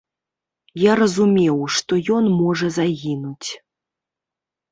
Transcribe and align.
Я 0.83 0.93
разумеў, 1.01 1.57
што 1.75 1.93
ён 2.15 2.25
можа 2.41 2.67
загінуць. 2.77 3.49